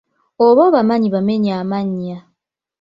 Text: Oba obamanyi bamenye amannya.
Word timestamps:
Oba 0.45 0.61
obamanyi 0.69 1.07
bamenye 1.15 1.51
amannya. 1.61 2.17